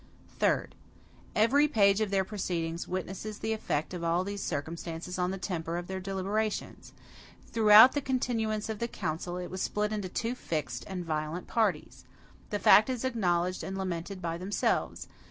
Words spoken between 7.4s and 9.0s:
Throughout the continuance of the